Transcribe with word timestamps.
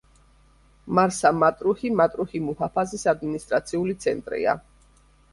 მარსა-მატრუჰი 0.99 1.91
მატრუჰი 1.99 2.41
მუჰაფაზის 2.45 3.03
ადმინისტრაციული 3.11 3.95
ცენტრია. 4.07 4.57